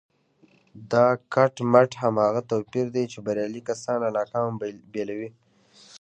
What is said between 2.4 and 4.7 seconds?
توپير دی چې بريالي کسان له ناکامو